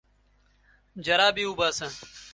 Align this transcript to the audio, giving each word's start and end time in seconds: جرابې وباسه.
جرابې 1.05 1.43
وباسه. 1.47 1.87